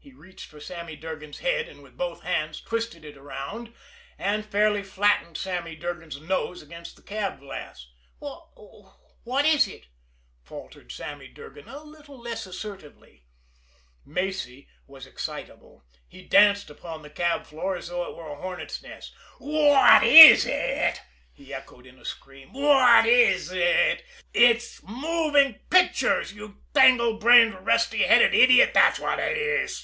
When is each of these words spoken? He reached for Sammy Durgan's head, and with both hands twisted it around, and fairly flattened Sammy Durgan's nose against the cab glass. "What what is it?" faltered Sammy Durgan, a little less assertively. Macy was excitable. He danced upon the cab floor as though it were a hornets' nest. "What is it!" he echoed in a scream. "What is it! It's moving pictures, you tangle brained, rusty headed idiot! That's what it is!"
He 0.00 0.14
reached 0.14 0.46
for 0.48 0.58
Sammy 0.58 0.96
Durgan's 0.96 1.40
head, 1.40 1.68
and 1.68 1.82
with 1.82 1.98
both 1.98 2.22
hands 2.22 2.62
twisted 2.62 3.04
it 3.04 3.18
around, 3.18 3.74
and 4.16 4.42
fairly 4.46 4.82
flattened 4.82 5.36
Sammy 5.36 5.76
Durgan's 5.76 6.18
nose 6.18 6.62
against 6.62 6.96
the 6.96 7.02
cab 7.02 7.40
glass. 7.40 7.90
"What 8.18 8.48
what 9.24 9.44
is 9.44 9.68
it?" 9.68 9.84
faltered 10.42 10.90
Sammy 10.92 11.28
Durgan, 11.28 11.68
a 11.68 11.84
little 11.84 12.18
less 12.18 12.46
assertively. 12.46 13.26
Macy 14.02 14.66
was 14.86 15.06
excitable. 15.06 15.84
He 16.06 16.22
danced 16.24 16.70
upon 16.70 17.02
the 17.02 17.10
cab 17.10 17.44
floor 17.44 17.76
as 17.76 17.88
though 17.88 18.08
it 18.10 18.16
were 18.16 18.30
a 18.32 18.36
hornets' 18.40 18.82
nest. 18.82 19.12
"What 19.36 20.02
is 20.02 20.46
it!" 20.46 21.02
he 21.34 21.52
echoed 21.52 21.84
in 21.84 21.98
a 21.98 22.06
scream. 22.06 22.54
"What 22.54 23.04
is 23.04 23.52
it! 23.52 24.06
It's 24.32 24.82
moving 24.84 25.58
pictures, 25.68 26.32
you 26.32 26.62
tangle 26.72 27.18
brained, 27.18 27.66
rusty 27.66 28.04
headed 28.04 28.32
idiot! 28.34 28.72
That's 28.72 28.98
what 28.98 29.18
it 29.18 29.36
is!" 29.36 29.76